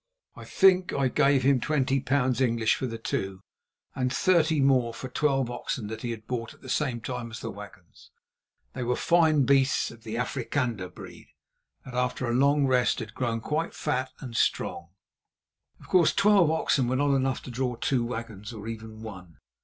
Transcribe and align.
I 0.35 0.45
think 0.45 0.93
I 0.93 1.09
gave 1.09 1.43
him 1.43 1.59
twenty 1.59 1.99
pounds 1.99 2.41
English 2.41 2.73
for 2.73 2.87
the 2.87 2.97
two, 2.97 3.43
and 3.93 4.11
thirty 4.11 4.59
more 4.59 4.95
for 4.95 5.07
twelve 5.09 5.51
oxen 5.51 5.85
that 5.89 6.01
he 6.01 6.09
had 6.09 6.25
bought 6.25 6.55
at 6.55 6.63
the 6.63 6.69
same 6.69 7.01
time 7.01 7.29
as 7.29 7.39
the 7.39 7.51
wagons. 7.51 8.09
They 8.73 8.81
were 8.81 8.95
fine 8.95 9.43
beasts 9.43 9.91
of 9.91 10.01
the 10.01 10.15
Afrikander 10.15 10.89
breed, 10.89 11.27
that 11.85 11.93
after 11.93 12.27
a 12.27 12.33
long 12.33 12.65
rest 12.65 12.97
had 12.97 13.13
grown 13.13 13.41
quite 13.41 13.75
fat 13.75 14.11
and 14.19 14.35
strong. 14.35 14.89
Of 15.79 15.87
course 15.87 16.15
twelve 16.15 16.49
oxen 16.49 16.87
were 16.87 16.95
not 16.95 17.13
enough 17.13 17.43
to 17.43 17.51
draw 17.51 17.75
two 17.75 18.03
wagons, 18.03 18.51
or 18.53 18.67
even 18.67 19.03
one. 19.03 19.37